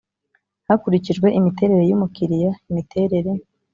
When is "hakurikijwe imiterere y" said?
0.67-1.95